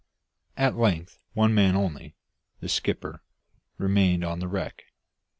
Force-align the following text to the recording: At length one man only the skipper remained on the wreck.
At 0.57 0.75
length 0.79 1.19
one 1.33 1.53
man 1.53 1.75
only 1.75 2.15
the 2.59 2.67
skipper 2.67 3.21
remained 3.77 4.23
on 4.23 4.39
the 4.39 4.47
wreck. 4.47 4.85